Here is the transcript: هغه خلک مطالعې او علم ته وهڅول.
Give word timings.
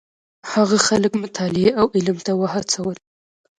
هغه 0.51 0.77
خلک 0.87 1.11
مطالعې 1.23 1.71
او 1.79 1.85
علم 1.95 2.17
ته 2.25 2.31
وهڅول. 2.39 2.97